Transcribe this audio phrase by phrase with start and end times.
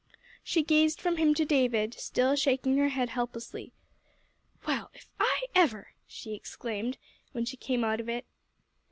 [0.43, 3.71] She gazed from him to David, still shaking her head helplessly.
[4.65, 6.97] "Well, if I ever!" she exclaimed,
[7.33, 8.25] when she came out of it.